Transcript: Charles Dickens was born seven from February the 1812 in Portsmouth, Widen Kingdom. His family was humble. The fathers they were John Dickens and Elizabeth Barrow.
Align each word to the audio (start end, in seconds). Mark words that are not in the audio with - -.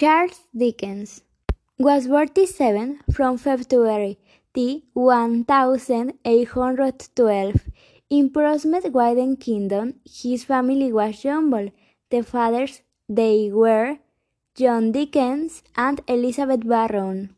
Charles 0.00 0.40
Dickens 0.56 1.20
was 1.78 2.08
born 2.08 2.28
seven 2.46 3.00
from 3.12 3.36
February 3.36 4.18
the 4.54 4.82
1812 4.94 7.68
in 8.08 8.30
Portsmouth, 8.30 8.86
Widen 8.94 9.36
Kingdom. 9.36 10.00
His 10.10 10.44
family 10.44 10.90
was 10.90 11.22
humble. 11.22 11.68
The 12.08 12.22
fathers 12.22 12.80
they 13.10 13.50
were 13.52 13.98
John 14.54 14.90
Dickens 14.90 15.62
and 15.76 16.00
Elizabeth 16.08 16.66
Barrow. 16.66 17.28